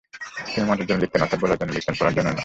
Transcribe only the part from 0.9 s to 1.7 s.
লিখতেন, অর্থাৎ বলার